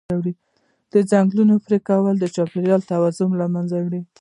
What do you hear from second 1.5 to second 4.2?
پرېکول د چاپېریال توازن له منځه وړي.